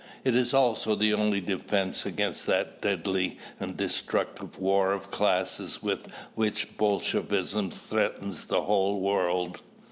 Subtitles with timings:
[0.23, 6.07] It is also the only defense against that deadly and destructive war of classes with
[6.33, 9.61] which Bolshevism threatens the whole world.